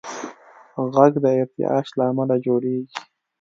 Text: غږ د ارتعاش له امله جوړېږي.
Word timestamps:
غږ 0.93 1.13
د 1.23 1.25
ارتعاش 1.41 1.87
له 1.97 2.03
امله 2.11 2.35
جوړېږي. 2.45 2.95